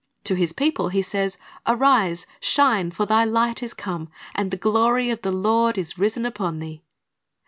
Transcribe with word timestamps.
To 0.23 0.33
His 0.33 0.51
people 0.51 0.89
He 0.89 1.03
says, 1.03 1.37
"Arise, 1.67 2.25
shine; 2.39 2.89
for 2.89 3.05
thy 3.05 3.23
light 3.23 3.61
is 3.61 3.75
come, 3.75 4.09
and 4.33 4.49
the 4.49 4.57
glory 4.57 5.11
of 5.11 5.21
the 5.21 5.29
Lord 5.31 5.77
is 5.77 5.99
risen 5.99 6.25
upon 6.25 6.57
thee." 6.57 6.81